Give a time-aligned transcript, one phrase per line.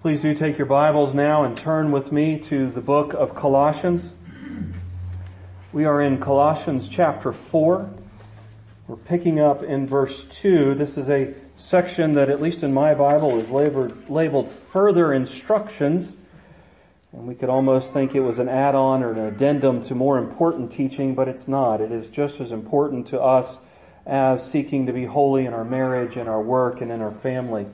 [0.00, 4.10] Please do take your Bibles now and turn with me to the book of Colossians.
[5.74, 7.90] We are in Colossians chapter 4.
[8.88, 10.74] We're picking up in verse 2.
[10.74, 16.16] This is a section that, at least in my Bible, is labeled, labeled further instructions.
[17.12, 20.72] And we could almost think it was an add-on or an addendum to more important
[20.72, 21.82] teaching, but it's not.
[21.82, 23.58] It is just as important to us
[24.06, 27.66] as seeking to be holy in our marriage, in our work, and in our family.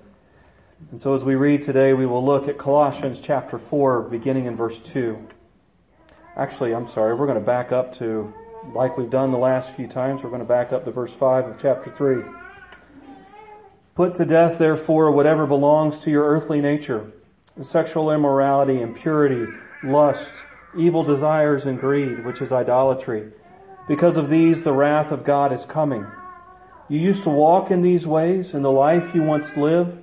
[0.91, 4.57] And so as we read today, we will look at Colossians chapter 4, beginning in
[4.57, 5.27] verse 2.
[6.37, 8.33] Actually, I'm sorry, we're going to back up to,
[8.75, 11.47] like we've done the last few times, we're going to back up to verse 5
[11.47, 12.25] of chapter 3.
[13.95, 17.11] Put to death, therefore, whatever belongs to your earthly nature,
[17.63, 19.51] sexual immorality, impurity,
[19.83, 20.45] lust,
[20.77, 23.33] evil desires, and greed, which is idolatry.
[23.89, 26.07] Because of these, the wrath of God is coming.
[26.91, 30.03] You used to walk in these ways in the life you once lived,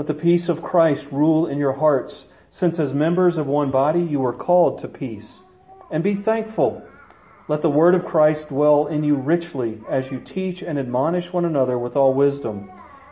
[0.00, 4.00] Let the peace of Christ rule in your hearts, since as members of one body
[4.00, 5.40] you were called to peace.
[5.90, 6.82] And be thankful.
[7.48, 11.44] Let the word of Christ dwell in you richly as you teach and admonish one
[11.44, 12.70] another with all wisdom,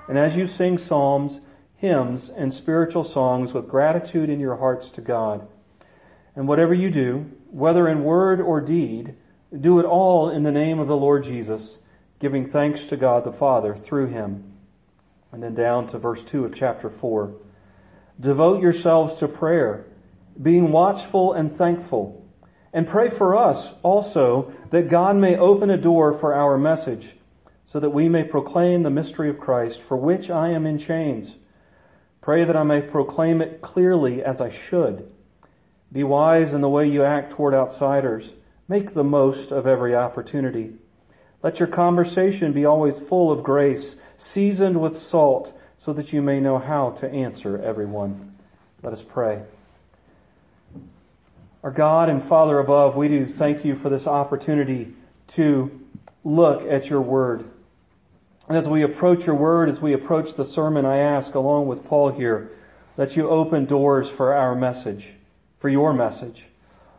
[0.09, 1.43] and as you sing psalms,
[1.77, 5.47] hymns, and spiritual songs with gratitude in your hearts to God.
[6.35, 9.15] And whatever you do, whether in word or deed,
[9.61, 11.81] do it all in the name of the Lord Jesus,
[12.19, 14.48] giving thanks to God the Father through him.
[15.33, 17.35] And then down to verse 2 of chapter 4.
[18.19, 19.87] Devote yourselves to prayer,
[20.41, 22.27] being watchful and thankful.
[22.73, 27.15] And pray for us also that God may open a door for our message,
[27.67, 31.37] so that we may proclaim the mystery of Christ, for which I am in chains.
[32.21, 35.11] Pray that I may proclaim it clearly as I should.
[35.93, 38.33] Be wise in the way you act toward outsiders.
[38.69, 40.77] Make the most of every opportunity.
[41.43, 46.41] Let your conversation be always full of grace, seasoned with salt, so that you may
[46.41, 48.37] know how to answer everyone.
[48.83, 49.43] Let us pray.
[51.63, 54.95] Our God and Father above, we do thank you for this opportunity
[55.29, 55.81] to
[56.25, 57.45] look at your word.
[58.49, 61.85] And as we approach your word, as we approach the sermon, I ask, along with
[61.85, 62.51] Paul here,
[62.97, 65.11] that you open doors for our message,
[65.59, 66.47] for your message.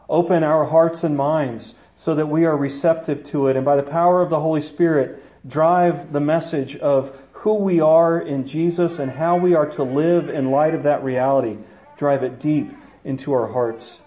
[0.08, 3.58] Open our hearts and minds so that we are receptive to it.
[3.58, 8.22] And by the power of the Holy Spirit, drive the message of who we are
[8.22, 11.58] in Jesus and how we are to live in light of that reality.
[11.98, 12.72] Drive it deep
[13.04, 14.00] into our hearts.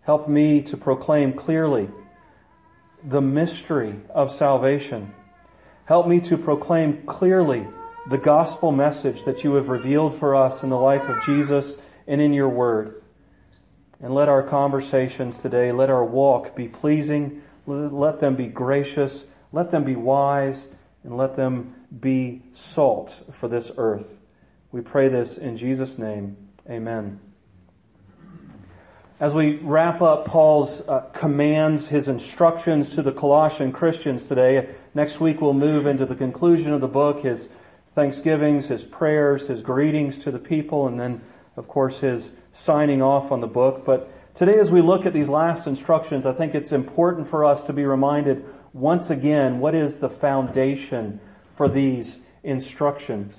[0.00, 1.88] Help me to proclaim clearly
[3.04, 5.14] the mystery of salvation.
[5.84, 7.64] Help me to proclaim clearly
[8.10, 11.76] the gospel message that you have revealed for us in the life of Jesus
[12.08, 13.03] and in your word.
[14.04, 19.70] And let our conversations today, let our walk be pleasing, let them be gracious, let
[19.70, 20.66] them be wise,
[21.04, 24.18] and let them be salt for this earth.
[24.72, 26.36] We pray this in Jesus' name.
[26.68, 27.18] Amen.
[29.20, 35.18] As we wrap up Paul's uh, commands, his instructions to the Colossian Christians today, next
[35.18, 37.48] week we'll move into the conclusion of the book, his
[37.94, 41.22] thanksgivings, his prayers, his greetings to the people, and then,
[41.56, 43.84] of course, his signing off on the book.
[43.84, 47.62] But today as we look at these last instructions, I think it's important for us
[47.64, 51.20] to be reminded once again what is the foundation
[51.54, 53.38] for these instructions.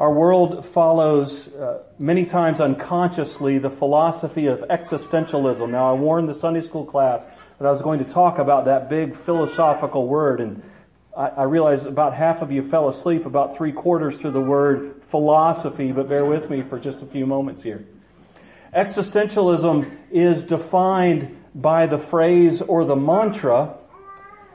[0.00, 5.68] Our world follows uh, many times unconsciously the philosophy of existentialism.
[5.70, 7.26] Now, I warned the Sunday school class
[7.58, 10.62] that I was going to talk about that big philosophical word, and
[11.18, 15.02] I, I realize about half of you fell asleep about three quarters through the word
[15.02, 17.84] philosophy, but bear with me for just a few moments here.
[18.72, 23.74] Existentialism is defined by the phrase or the mantra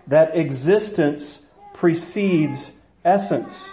[0.08, 1.42] that existence
[1.74, 2.72] precedes
[3.04, 3.68] essence.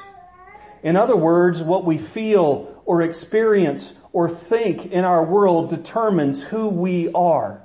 [0.83, 6.69] In other words, what we feel or experience or think in our world determines who
[6.69, 7.63] we are.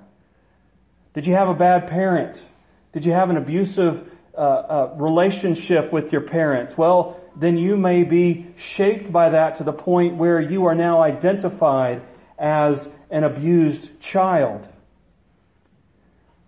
[1.14, 2.44] Did you have a bad parent?
[2.92, 6.78] Did you have an abusive uh, uh, relationship with your parents?
[6.78, 11.02] Well, then you may be shaped by that to the point where you are now
[11.02, 12.02] identified
[12.38, 14.68] as an abused child.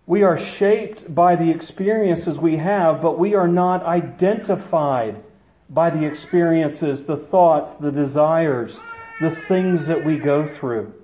[0.06, 5.22] We are shaped by the experiences we have, but we are not identified
[5.68, 8.80] by the experiences, the thoughts, the desires,
[9.20, 10.94] the things that we go through.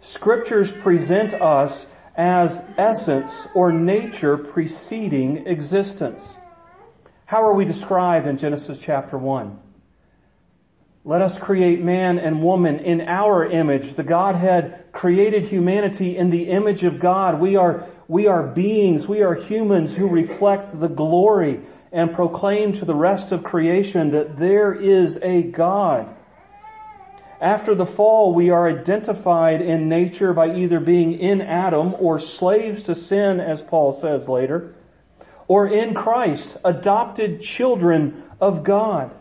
[0.00, 6.36] Scriptures present us as essence or nature preceding existence.
[7.26, 9.60] How are we described in Genesis chapter 1?
[11.04, 13.94] Let us create man and woman in our image.
[13.94, 17.40] The Godhead created humanity in the image of God.
[17.40, 21.60] We are, we are beings, we are humans who reflect the glory
[21.92, 26.14] and proclaim to the rest of creation that there is a God.
[27.40, 32.82] After the fall, we are identified in nature by either being in Adam or slaves
[32.84, 34.74] to sin, as Paul says later,
[35.46, 39.14] or in Christ, adopted children of God.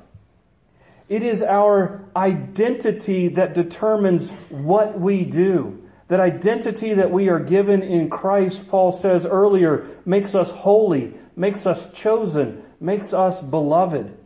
[1.08, 5.84] It is our identity that determines what we do.
[6.08, 11.68] That identity that we are given in Christ, Paul says earlier, makes us holy, makes
[11.68, 14.17] us chosen, makes us beloved.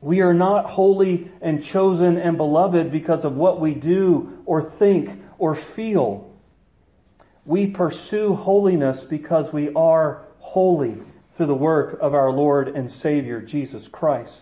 [0.00, 5.22] We are not holy and chosen and beloved because of what we do or think
[5.38, 6.32] or feel.
[7.44, 10.98] We pursue holiness because we are holy
[11.32, 14.40] through the work of our Lord and Savior, Jesus Christ.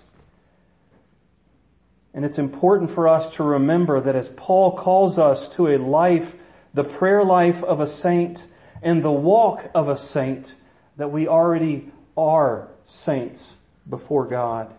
[2.13, 6.35] And it's important for us to remember that as Paul calls us to a life,
[6.73, 8.47] the prayer life of a saint
[8.83, 10.55] and the walk of a saint,
[10.97, 13.55] that we already are saints
[13.89, 14.75] before God.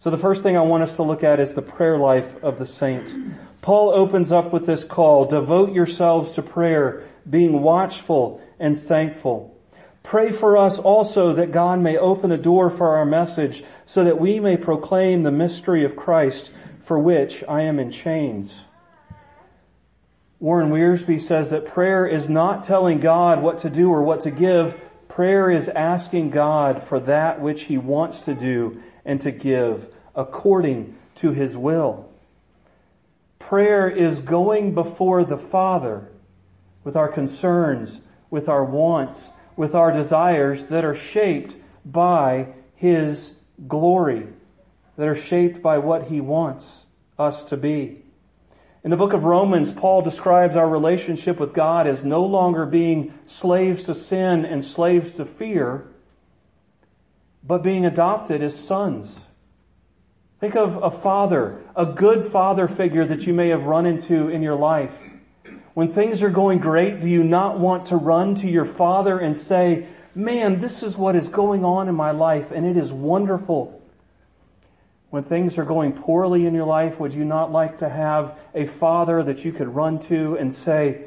[0.00, 2.60] So the first thing I want us to look at is the prayer life of
[2.60, 3.12] the saint.
[3.62, 9.58] Paul opens up with this call, devote yourselves to prayer, being watchful and thankful.
[10.04, 14.20] Pray for us also that God may open a door for our message so that
[14.20, 18.60] we may proclaim the mystery of Christ for which I am in chains.
[20.38, 24.30] Warren Wiersbe says that prayer is not telling God what to do or what to
[24.30, 24.92] give.
[25.08, 30.94] Prayer is asking God for that which He wants to do and to give according
[31.16, 32.08] to His will.
[33.38, 36.08] Prayer is going before the Father
[36.84, 38.00] with our concerns,
[38.30, 44.28] with our wants, with our desires that are shaped by His glory,
[44.96, 46.84] that are shaped by what He wants
[47.18, 48.02] us to be.
[48.84, 53.12] In the book of Romans, Paul describes our relationship with God as no longer being
[53.26, 55.88] slaves to sin and slaves to fear,
[57.42, 59.26] but being adopted as sons.
[60.40, 64.42] Think of a father, a good father figure that you may have run into in
[64.42, 64.98] your life
[65.78, 69.36] when things are going great, do you not want to run to your father and
[69.36, 73.80] say, man, this is what is going on in my life and it is wonderful.
[75.10, 78.66] When things are going poorly in your life, would you not like to have a
[78.66, 81.04] father that you could run to and say,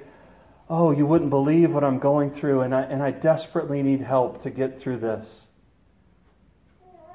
[0.69, 4.43] Oh, you wouldn't believe what I'm going through and I, and I desperately need help
[4.43, 5.47] to get through this.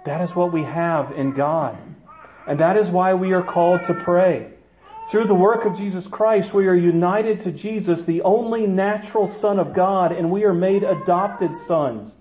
[0.06, 1.76] That is what we have in God.
[2.47, 4.53] And that is why we are called to pray.
[5.11, 9.58] Through the work of Jesus Christ, we are united to Jesus, the only natural Son
[9.58, 12.13] of God, and we are made adopted sons.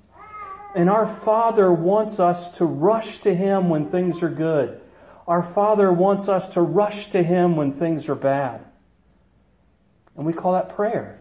[0.75, 4.81] And our Father wants us to rush to Him when things are good.
[5.27, 8.65] Our Father wants us to rush to Him when things are bad.
[10.15, 11.19] And we call that prayer.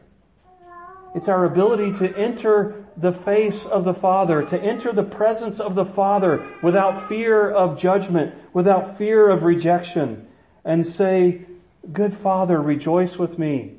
[1.14, 5.76] It's our ability to enter the face of the Father, to enter the presence of
[5.76, 10.26] the Father without fear of judgment, without fear of rejection,
[10.64, 11.46] and say,
[11.92, 13.76] Good Father, rejoice with me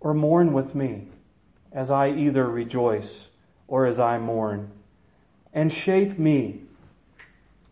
[0.00, 1.08] or mourn with me
[1.72, 3.28] as I either rejoice
[3.68, 4.70] or as I mourn.
[5.54, 6.62] And shape me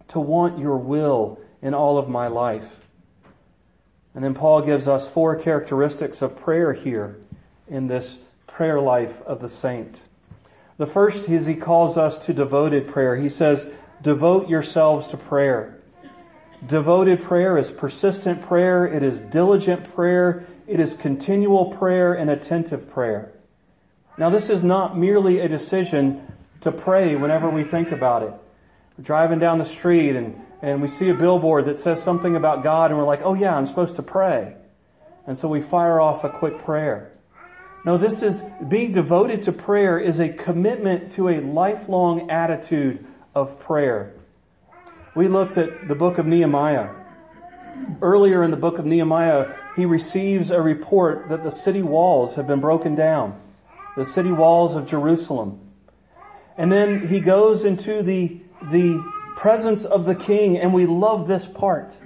[0.08, 2.87] to want your will in all of my life.
[4.14, 7.20] And then Paul gives us four characteristics of prayer here
[7.68, 8.18] in this
[8.54, 10.00] prayer life of the saint.
[10.76, 13.16] The first is he calls us to devoted prayer.
[13.16, 13.66] He says,
[14.00, 15.80] devote yourselves to prayer.
[16.64, 18.87] Devoted prayer is persistent prayer.
[18.87, 20.46] It is diligent prayer.
[20.68, 23.32] It is continual prayer and attentive prayer.
[24.18, 28.32] Now this is not merely a decision to pray whenever we think about it.
[28.96, 32.62] We're driving down the street and, and we see a billboard that says something about
[32.62, 34.54] God and we're like, oh yeah, I'm supposed to pray.
[35.26, 37.11] And so we fire off a quick prayer.
[37.84, 43.60] No, this is being devoted to prayer is a commitment to a lifelong attitude of
[43.60, 44.14] prayer
[45.14, 46.90] we looked at the book of Nehemiah.
[48.02, 52.46] Earlier in the book of Nehemiah, he receives a report that the city walls have
[52.46, 53.40] been broken down.
[53.96, 55.60] The city walls of Jerusalem.
[56.56, 59.00] And then he goes into the, the
[59.36, 61.96] presence of the king and we love this part.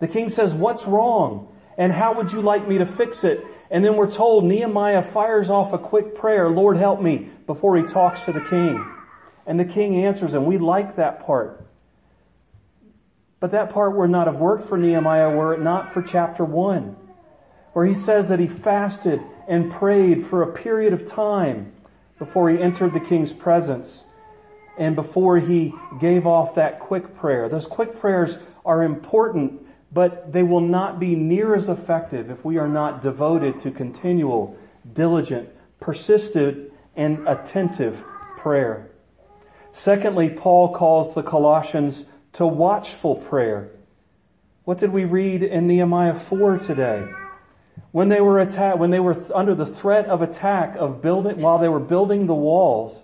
[0.00, 1.51] The king says, what's wrong?
[1.78, 3.44] And how would you like me to fix it?
[3.70, 7.84] And then we're told Nehemiah fires off a quick prayer, Lord help me, before he
[7.84, 8.84] talks to the king.
[9.46, 10.44] And the king answers him.
[10.44, 11.66] We like that part.
[13.40, 16.96] But that part would not have worked for Nehemiah were it not for chapter one,
[17.72, 21.72] where he says that he fasted and prayed for a period of time
[22.18, 24.04] before he entered the king's presence
[24.78, 27.48] and before he gave off that quick prayer.
[27.48, 32.58] Those quick prayers are important, but they will not be near as effective if we
[32.58, 34.56] are not devoted to continual,
[34.90, 35.48] diligent,
[35.80, 38.04] persistent, and attentive
[38.36, 38.90] prayer.
[39.72, 43.70] Secondly, Paul calls the Colossians to watchful prayer.
[44.64, 47.06] What did we read in Nehemiah 4 today?
[47.90, 51.58] When they were attacked, when they were under the threat of attack of building, while
[51.58, 53.02] they were building the walls,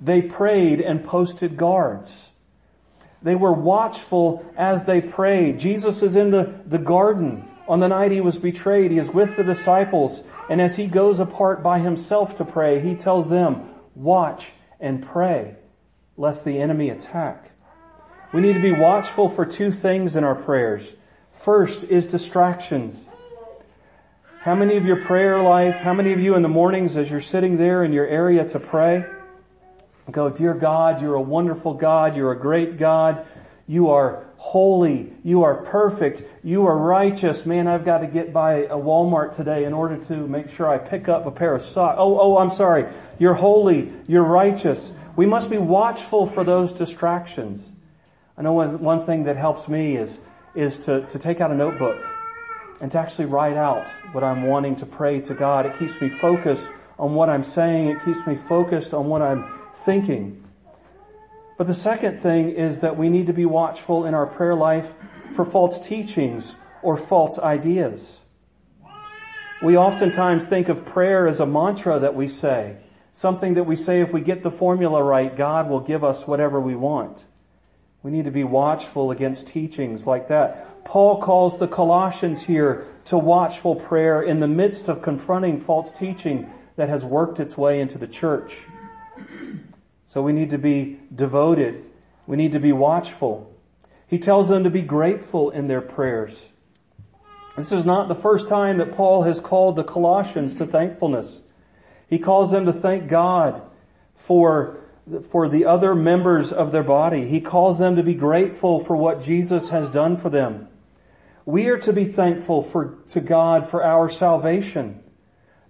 [0.00, 2.30] they prayed and posted guards.
[3.22, 5.58] They were watchful as they prayed.
[5.58, 8.90] Jesus is in the, the garden on the night he was betrayed.
[8.90, 10.22] He is with the disciples.
[10.48, 15.56] And as he goes apart by himself to pray, he tells them, watch and pray
[16.16, 17.50] lest the enemy attack.
[18.32, 20.94] We need to be watchful for two things in our prayers.
[21.32, 23.04] First is distractions.
[24.40, 27.20] How many of your prayer life, how many of you in the mornings as you're
[27.20, 29.04] sitting there in your area to pray,
[30.12, 33.26] go, Dear God, you're a wonderful God, you're a great God,
[33.66, 37.46] you are holy, you are perfect, you are righteous.
[37.46, 40.78] Man, I've got to get by a Walmart today in order to make sure I
[40.78, 41.96] pick up a pair of socks.
[41.98, 42.86] Oh, oh, I'm sorry.
[43.18, 44.92] You're holy, you're righteous.
[45.16, 47.66] We must be watchful for those distractions.
[48.38, 50.20] I know one, one thing that helps me is,
[50.54, 51.98] is to, to take out a notebook
[52.80, 53.82] and to actually write out
[54.12, 55.66] what I'm wanting to pray to God.
[55.66, 57.88] It keeps me focused on what I'm saying.
[57.88, 59.42] It keeps me focused on what I'm
[59.84, 60.42] thinking.
[61.58, 64.94] But the second thing is that we need to be watchful in our prayer life
[65.34, 68.20] for false teachings or false ideas.
[69.62, 72.76] We oftentimes think of prayer as a mantra that we say.
[73.12, 76.60] Something that we say if we get the formula right, God will give us whatever
[76.60, 77.24] we want.
[78.02, 80.84] We need to be watchful against teachings like that.
[80.84, 86.48] Paul calls the Colossians here to watchful prayer in the midst of confronting false teaching
[86.76, 88.66] that has worked its way into the church.
[90.06, 91.84] So we need to be devoted.
[92.26, 93.52] We need to be watchful.
[94.06, 96.48] He tells them to be grateful in their prayers.
[97.56, 101.42] This is not the first time that Paul has called the Colossians to thankfulness.
[102.08, 103.62] He calls them to thank God
[104.14, 104.80] for
[105.30, 107.28] for the other members of their body.
[107.28, 110.68] He calls them to be grateful for what Jesus has done for them.
[111.44, 115.00] We are to be thankful for, to God for our salvation.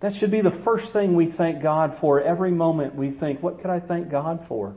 [0.00, 3.59] That should be the first thing we thank God for every moment we think, what
[3.59, 4.76] could I thank God for?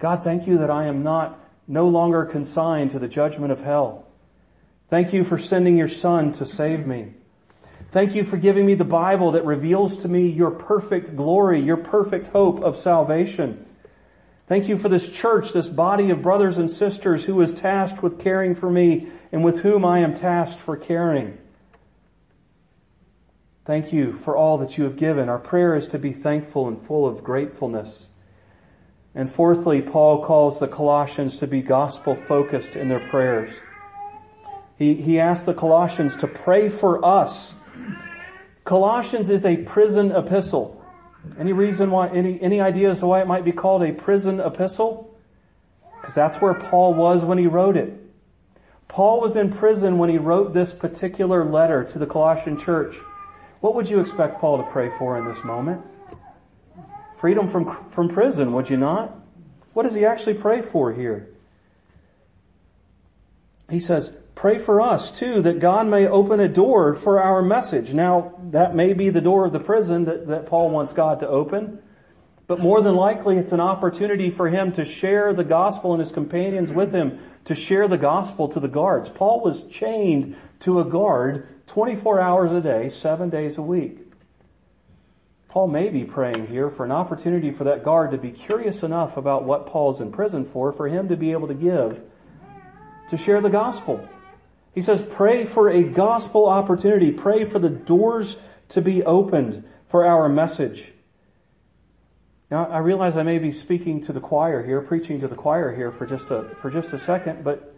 [0.00, 4.06] God, thank you that I am not no longer consigned to the judgment of hell.
[4.88, 7.12] Thank you for sending your son to save me.
[7.90, 11.76] Thank you for giving me the Bible that reveals to me your perfect glory, your
[11.76, 13.64] perfect hope of salvation.
[14.46, 18.18] Thank you for this church, this body of brothers and sisters who is tasked with
[18.18, 21.38] caring for me and with whom I am tasked for caring.
[23.68, 25.28] Thank you for all that you have given.
[25.28, 28.08] Our prayer is to be thankful and full of gratefulness.
[29.14, 33.50] And fourthly, Paul calls the Colossians to be gospel focused in their prayers.
[34.78, 37.56] He, he asks the Colossians to pray for us
[38.64, 40.82] Colossians is a prison epistle.
[41.38, 45.14] Any reason why, any, any ideas why it might be called a prison epistle?
[46.00, 47.92] Because that's where Paul was when he wrote it.
[48.88, 52.96] Paul was in prison when he wrote this particular letter to the Colossian church.
[53.60, 55.84] What would you expect Paul to pray for in this moment?
[57.16, 59.16] Freedom from, from prison, would you not?
[59.74, 61.28] What does he actually pray for here?
[63.68, 67.92] He says, Pray for us too, that God may open a door for our message.
[67.92, 71.28] Now, that may be the door of the prison that, that Paul wants God to
[71.28, 71.82] open,
[72.48, 76.10] but more than likely it's an opportunity for him to share the gospel and his
[76.10, 79.10] companions with him to share the gospel to the guards.
[79.10, 83.98] Paul was chained to a guard 24 hours a day, seven days a week.
[85.48, 89.18] Paul may be praying here for an opportunity for that guard to be curious enough
[89.18, 92.00] about what Paul's in prison for, for him to be able to give,
[93.10, 94.08] to share the gospel.
[94.74, 97.10] He says, pray for a gospel opportunity.
[97.10, 98.36] Pray for the doors
[98.68, 100.92] to be opened for our message.
[102.50, 105.74] Now, I realize I may be speaking to the choir here, preaching to the choir
[105.74, 107.74] here for just a, for just a second, but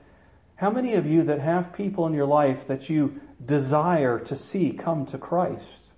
[0.60, 4.74] How many of you that have people in your life that you desire to see
[4.74, 5.92] come to Christ?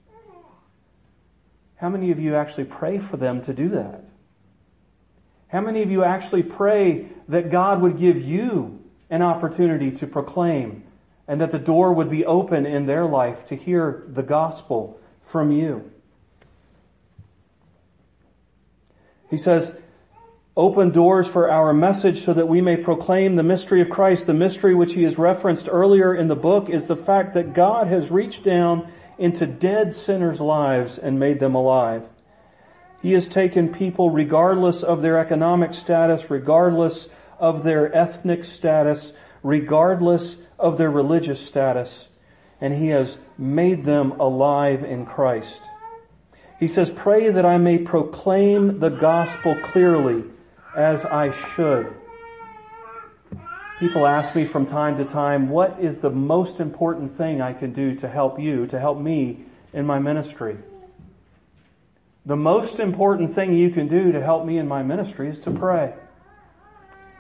[1.75, 4.05] How many of you actually pray for them to do that?
[5.49, 10.85] How many of you actually pray that God would give you an opportunity to proclaim
[11.27, 15.51] and that the door would be open in their life to hear the gospel from
[15.51, 15.92] you?
[19.33, 19.75] He says,
[20.59, 24.27] open doors for our message so that we may proclaim the mystery of Christ.
[24.27, 27.87] The mystery which he has referenced earlier in the book is the fact that God
[27.87, 28.87] has reached down
[29.17, 32.03] into dead sinners' lives and made them alive.
[33.01, 37.09] He has taken people regardless of their economic status, regardless
[37.39, 42.07] of their ethnic status, regardless of their religious status,
[42.61, 45.71] and he has made them alive in Christ.
[46.63, 50.23] He says, pray that I may proclaim the gospel clearly
[50.77, 51.93] as I should.
[53.81, 57.73] People ask me from time to time, what is the most important thing I can
[57.73, 59.41] do to help you, to help me
[59.73, 60.57] in my ministry?
[62.25, 65.51] The most important thing you can do to help me in my ministry is to
[65.51, 65.95] pray.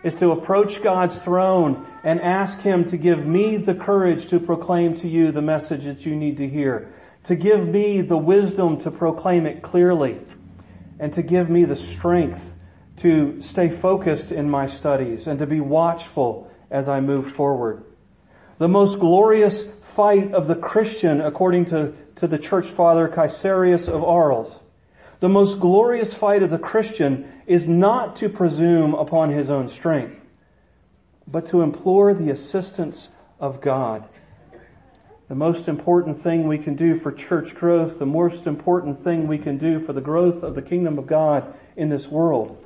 [0.04, 4.94] Is to approach God's throne and ask Him to give me the courage to proclaim
[4.94, 6.92] to you the message that you need to hear.
[7.24, 10.20] To give me the wisdom to proclaim it clearly.
[10.98, 12.54] And to give me the strength
[12.96, 17.84] to stay focused in my studies and to be watchful as I move forward.
[18.58, 24.04] The most glorious fight of the Christian, according to, to the church father Caesarius of
[24.04, 24.62] Arles,
[25.20, 30.26] the most glorious fight of the Christian is not to presume upon his own strength,
[31.26, 34.08] but to implore the assistance of God.
[35.32, 39.38] The most important thing we can do for church growth, the most important thing we
[39.38, 42.62] can do for the growth of the kingdom of God in this world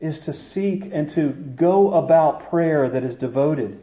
[0.00, 3.78] is to seek and to go about prayer that is devoted,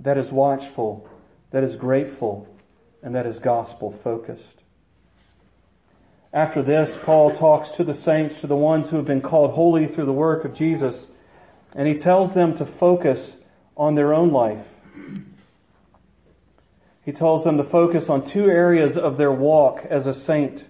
[0.00, 1.08] that is watchful,
[1.52, 2.52] that is grateful,
[3.00, 4.64] and that is gospel focused.
[6.32, 9.86] After this, Paul talks to the saints, to the ones who have been called holy
[9.86, 11.06] through the work of Jesus,
[11.76, 13.36] and he tells them to focus
[13.76, 14.66] on their own life.
[17.10, 20.64] He tells them to focus on two areas of their walk as a saint.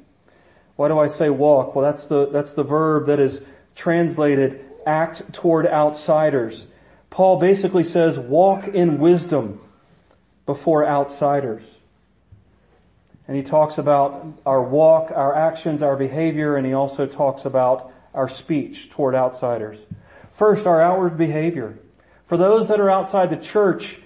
[0.74, 1.74] Why do I say walk?
[1.74, 3.42] Well, that's the, that's the verb that is
[3.74, 6.66] translated act toward outsiders.
[7.10, 9.60] Paul basically says walk in wisdom
[10.46, 11.80] before outsiders.
[13.28, 17.92] And he talks about our walk, our actions, our behavior, and he also talks about
[18.14, 19.84] our speech toward outsiders.
[20.32, 21.78] First, our outward behavior.
[22.24, 24.00] For those that are outside the church,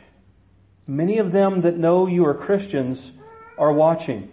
[0.87, 3.12] many of them that know you are Christians
[3.59, 4.31] are watching.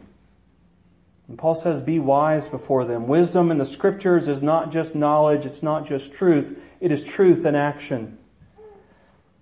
[1.28, 3.08] And Paul says, be wise before them.
[3.08, 7.46] Wisdom in the scriptures is not just knowledge, it's not just truth, it is truth
[7.46, 8.18] in action.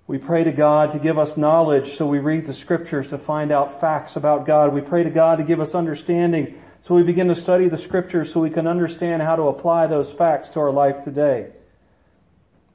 [0.06, 3.52] We pray to God to give us knowledge, so we read the scriptures to find
[3.52, 4.74] out facts about God.
[4.74, 8.32] We pray to God to give us understanding, so we begin to study the scriptures
[8.34, 11.52] so we can understand how to apply those facts to our life today.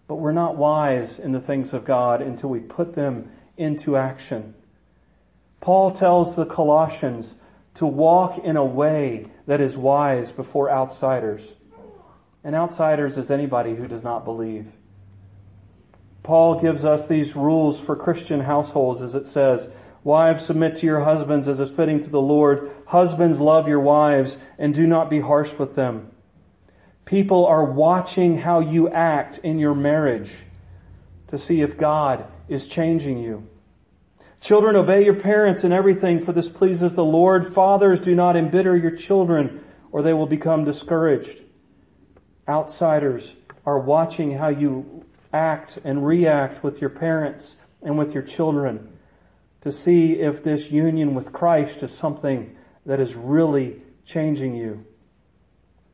[0.07, 4.55] But we're not wise in the things of God until we put them into action.
[5.61, 7.35] Paul tells the Colossians,
[7.75, 11.55] to walk in a way that is wise before outsiders.
[12.43, 14.71] And outsiders is anybody who does not believe.
[16.23, 19.69] Paul gives us these rules for Christian households as it says,
[20.05, 22.71] Wives, submit to your husbands as is fitting to the Lord.
[22.87, 26.11] Husbands, love your wives and do not be harsh with them.
[27.07, 30.31] People are watching how you act in your marriage
[31.29, 33.49] to see if God is changing you.
[34.41, 37.47] Children, obey your parents in everything, for this pleases the Lord.
[37.47, 41.43] Fathers, do not embitter your children, or they will become discouraged.
[42.47, 43.33] Outsiders
[43.65, 48.95] are watching how you act and react with your parents and with your children
[49.63, 52.55] to see if this union with Christ is something
[52.85, 54.85] that is really changing you.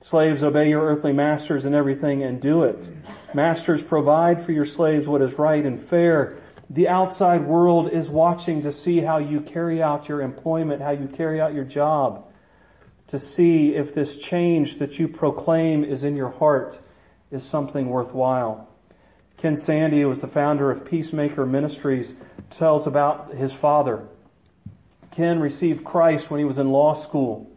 [0.01, 2.89] Slaves, obey your earthly masters in everything and do it.
[3.35, 6.37] Masters, provide for your slaves what is right and fair
[6.71, 11.09] the outside world is watching to see how you carry out your employment, how you
[11.09, 12.29] carry out your job,
[13.09, 16.79] to see if this change that you proclaim is in your heart
[17.33, 18.69] is something worthwhile.
[19.37, 22.15] Ken Sande, who was the founder of Peacemaker Ministries,
[22.51, 24.07] tells about his father.
[25.11, 27.51] Ken received Christ when he was in law school.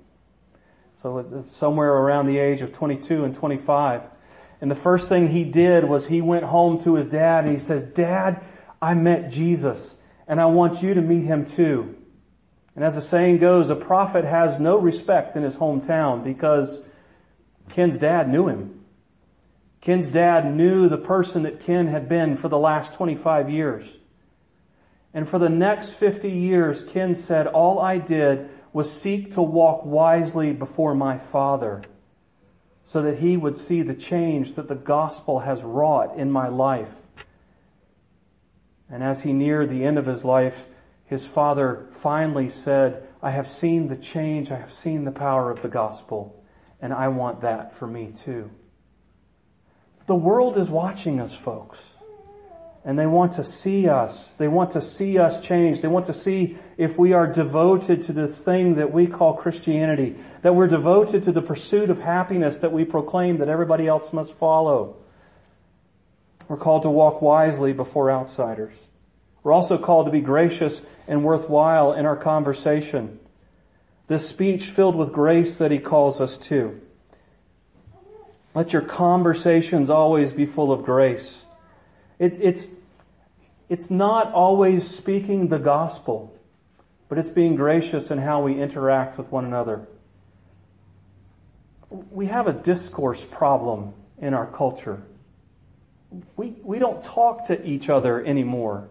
[1.03, 4.03] So uh, somewhere around the age of 22 and 25.
[4.61, 7.59] And the first thing he did was he went home to his dad and he
[7.59, 8.41] says, Dad,
[8.81, 9.97] I met Jesus
[10.29, 11.97] and I want you to meet him too.
[12.73, 16.81] And as the saying goes, a prophet has no respect in his hometown because
[17.67, 18.85] Ken's dad knew him.
[19.81, 23.97] Ken's dad knew the person that Ken had been for the last 25 years.
[25.13, 29.85] And for the next 50 years, Ken said, all I did was seek to walk
[29.85, 31.81] wisely before my Father
[32.83, 36.93] so that he would see the change that the gospel has wrought in my life.
[38.89, 40.67] And as he neared the end of his life,
[41.05, 45.61] his father finally said, I have seen the change, I have seen the power of
[45.61, 46.43] the gospel,
[46.81, 48.51] and I want that for me too.
[50.05, 51.92] The world is watching us, folks.
[52.85, 54.31] And they want to see us.
[54.31, 55.81] They want to see us change.
[55.81, 60.15] They want to see if we are devoted to this thing that we call Christianity.
[60.41, 64.37] That we're devoted to the pursuit of happiness that we proclaim that everybody else must
[64.37, 64.97] follow.
[66.49, 68.75] We're called to walk wisely before outsiders.
[69.43, 73.19] We're also called to be gracious and worthwhile in our conversation.
[74.07, 76.81] This speech filled with grace that he calls us to.
[78.53, 81.42] Let your conversations always be full of grace.
[82.19, 82.67] It, it's,
[83.69, 86.33] it's not always speaking the gospel,
[87.09, 89.87] but it's being gracious in how we interact with one another.
[91.89, 95.03] We have a discourse problem in our culture.
[96.35, 98.87] We, we don't talk to each other anymore.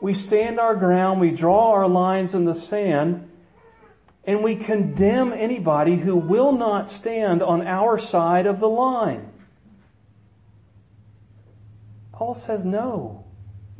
[0.00, 3.30] We stand our ground, we draw our lines in the sand,
[4.24, 9.29] and we condemn anybody who will not stand on our side of the line.
[12.20, 13.24] Paul says no.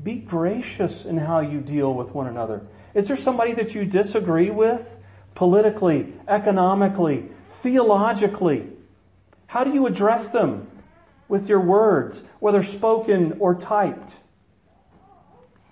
[0.02, 2.66] Be gracious in how you deal with one another.
[2.94, 4.98] Is there somebody that you disagree with
[5.34, 8.66] politically, economically, theologically?
[9.46, 10.70] How do you address them
[11.28, 14.16] with your words, whether spoken or typed?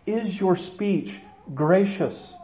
[0.05, 1.21] Is your speech
[1.55, 2.35] gracious?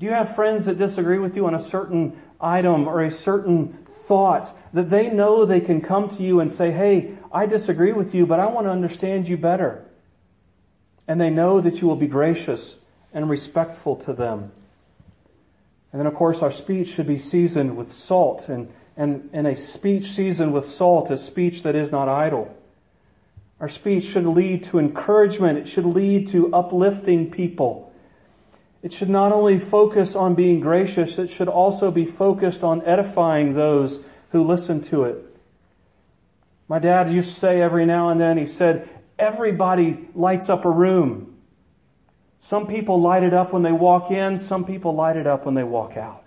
[0.00, 3.72] Do you have friends that disagree with you on a certain item or a certain
[3.88, 8.14] thought that they know they can come to you and say, Hey, I disagree with
[8.14, 9.86] you, but I want to understand you better.
[11.06, 12.78] And they know that you will be gracious
[13.12, 14.52] and respectful to them.
[15.92, 19.56] And then of course our speech should be seasoned with salt and, and, and a
[19.56, 22.56] speech seasoned with salt is speech that is not idle.
[23.58, 25.58] Our speech should lead to encouragement.
[25.58, 27.89] It should lead to uplifting people.
[28.82, 33.54] It should not only focus on being gracious, it should also be focused on edifying
[33.54, 35.24] those who listen to it.
[36.66, 38.88] My dad used to say every now and then, he said,
[39.18, 41.36] everybody lights up a room.
[42.38, 45.54] Some people light it up when they walk in, some people light it up when
[45.54, 46.24] they walk out.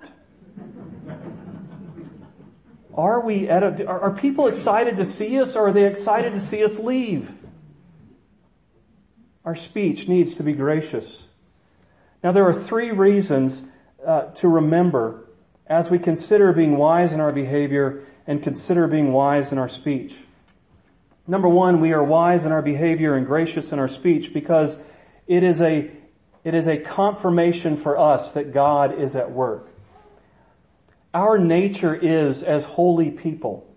[2.93, 6.77] Are we, are people excited to see us or are they excited to see us
[6.77, 7.33] leave?
[9.43, 11.25] Our speech needs to be gracious.
[12.23, 13.61] Now there are three reasons
[14.05, 15.27] uh, to remember
[15.67, 20.15] as we consider being wise in our behavior and consider being wise in our speech.
[21.27, 24.77] Number one, we are wise in our behavior and gracious in our speech because
[25.27, 25.91] it is a,
[26.43, 29.69] it is a confirmation for us that God is at work.
[31.13, 33.69] Our nature is as holy people.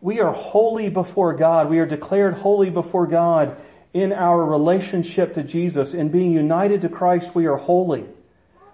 [0.00, 1.68] We are holy before God.
[1.68, 3.56] We are declared holy before God
[3.92, 5.94] in our relationship to Jesus.
[5.94, 8.06] In being united to Christ, we are holy.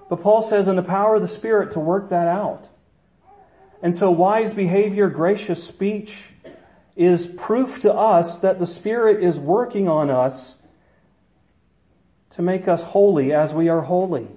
[0.09, 2.69] But Paul says in the power of the Spirit to work that out.
[3.83, 6.31] And so wise behavior, gracious speech,
[6.97, 10.57] is proof to us that the Spirit is working on us
[12.31, 14.29] to make us holy as we are holy.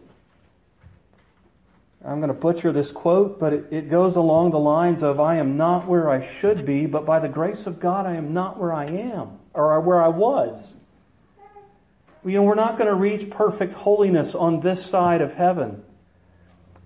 [2.05, 5.35] I'm going to butcher this quote, but it, it, goes along the lines of, I
[5.37, 8.59] am not where I should be, but by the grace of God, I am not
[8.59, 10.75] where I am, or where I was.
[12.23, 15.83] You know, we're not going to reach perfect holiness on this side of heaven.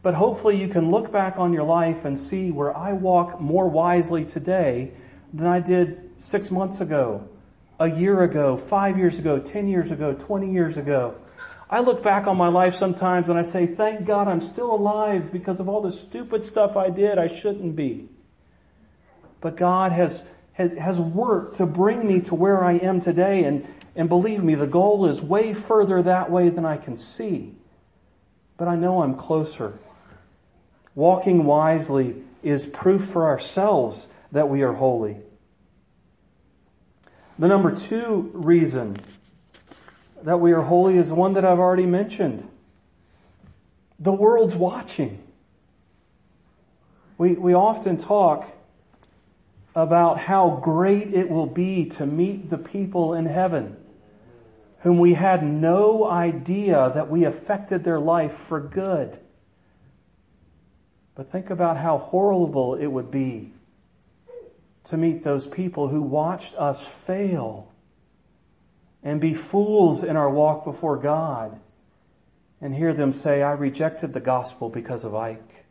[0.02, 3.68] But hopefully you can look back on your life and see where I walk more
[3.68, 4.94] wisely today
[5.34, 7.28] than I did six months ago,
[7.80, 11.16] a year ago, five years ago, ten years ago, twenty years ago.
[11.70, 15.32] I look back on my life sometimes and I say, thank God I'm still alive
[15.32, 18.10] because of all the stupid stuff I did I shouldn't be.
[19.40, 20.24] But God has,
[20.54, 24.68] has worked to bring me to where I am today and, and believe me, the
[24.68, 27.56] goal is way further that way than I can see.
[28.58, 29.80] But I know I'm closer.
[30.94, 35.18] Walking wisely is proof for ourselves that we are holy.
[37.40, 38.98] The number two reason
[40.24, 42.48] that we are holy is one that I've already mentioned.
[44.00, 45.24] The world's watching.
[47.18, 48.52] We, we often talk
[49.74, 53.78] about how great it will be to meet the people in heaven
[54.82, 59.20] whom we had no idea that we affected their life for good.
[61.14, 63.52] But think about how horrible it would be
[64.86, 67.72] to meet those people who watched us fail
[69.04, 71.60] and be fools in our walk before God
[72.60, 75.66] and hear them say, I rejected the gospel because of Ike.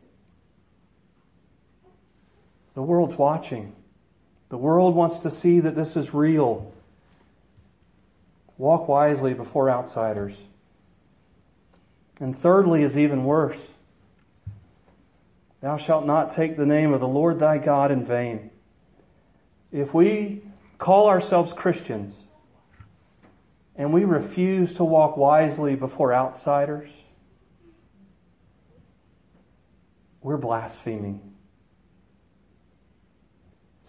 [2.75, 3.75] The world's watching.
[4.51, 6.73] The world wants to see that this is real.
[8.57, 10.35] Walk wisely before outsiders.
[12.19, 13.71] And thirdly is even worse.
[15.61, 18.49] Thou shalt not take the name of the Lord thy God in vain.
[19.71, 20.41] If we
[20.77, 22.13] call ourselves Christians
[23.77, 26.89] and we refuse to walk wisely before outsiders,
[30.21, 31.30] we're blaspheming.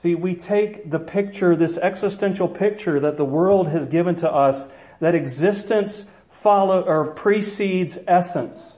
[0.03, 4.67] See, we take the picture, this existential picture that the world has given to us,
[4.99, 8.77] that existence follow or precedes essence.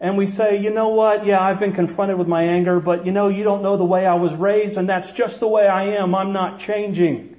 [0.00, 1.24] And we say, you know what?
[1.26, 4.04] Yeah, I've been confronted with my anger, but you know, you don't know the way
[4.04, 6.12] I was raised and that's just the way I am.
[6.16, 7.36] I'm not changing.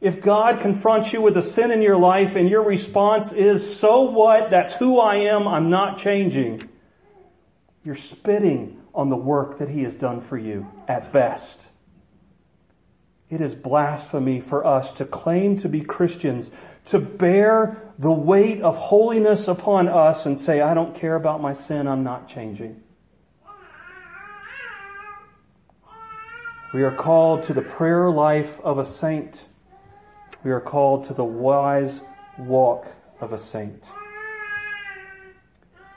[0.00, 4.02] If God confronts you with a sin in your life and your response is, so
[4.02, 4.50] what?
[4.50, 5.46] That's who I am.
[5.46, 6.68] I'm not changing.
[7.84, 11.68] You're spitting on the work that He has done for you at best.
[13.28, 16.52] It is blasphemy for us to claim to be Christians,
[16.86, 21.52] to bear the weight of holiness upon us and say, I don't care about my
[21.52, 22.82] sin, I'm not changing.
[26.72, 29.46] We are called to the prayer life of a saint.
[30.44, 32.00] We are called to the wise
[32.38, 32.86] walk
[33.20, 33.90] of a saint.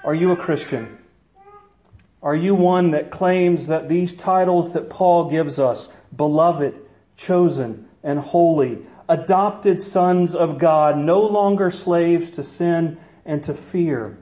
[0.03, 0.97] Are you a Christian?
[2.21, 6.75] Are you one that claims that these titles that Paul gives us, beloved,
[7.15, 8.79] chosen, and holy,
[9.09, 14.17] adopted sons of God, no longer slaves to sin and to fear.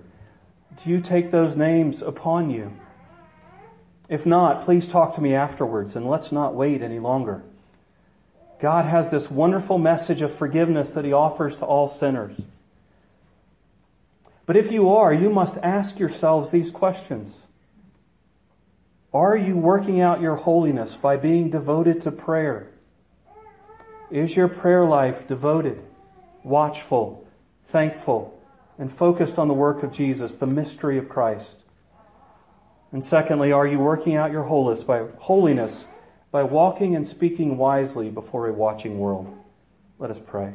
[0.83, 2.73] Do you take those names upon you?
[4.09, 7.43] If not, please talk to me afterwards and let's not wait any longer.
[8.59, 12.39] God has this wonderful message of forgiveness that He offers to all sinners.
[14.45, 17.35] But if you are, you must ask yourselves these questions.
[19.17, 22.69] Are you working out your holiness by being devoted to prayer?
[24.11, 25.81] Is your prayer life devoted,
[26.43, 27.27] watchful,
[27.65, 28.39] thankful,
[28.77, 31.57] and focused on the work of Jesus, the mystery of Christ?
[32.91, 35.87] And secondly, are you working out your holiness by holiness
[36.29, 39.35] by walking and speaking wisely before a watching world?
[39.97, 40.53] Let us pray.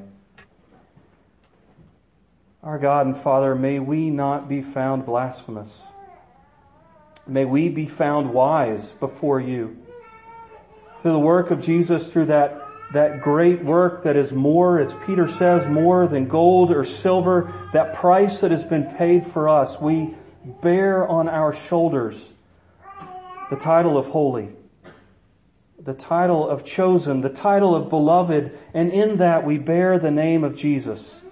[2.63, 5.77] Our God and Father, may we not be found blasphemous.
[7.27, 9.79] May we be found wise before you.
[11.01, 15.27] Through the work of Jesus, through that that great work that is more, as Peter
[15.27, 19.81] says, more than gold or silver, that price that has been paid for us.
[19.81, 20.15] We
[20.61, 22.29] bear on our shoulders
[23.51, 24.51] the title of holy,
[25.79, 30.45] the title of chosen, the title of beloved, and in that we bear the name
[30.45, 31.23] of Jesus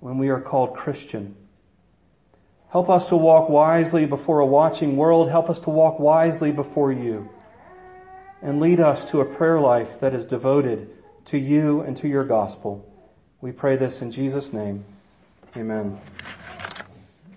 [0.00, 1.36] when we are called Christian.
[2.70, 5.28] Help us to walk wisely before a watching world.
[5.28, 7.28] Help us to walk wisely before you
[8.42, 10.88] and lead us to a prayer life that is devoted
[11.26, 12.86] to you and to your gospel.
[13.40, 14.84] We pray this in Jesus' name.
[15.56, 15.98] Amen.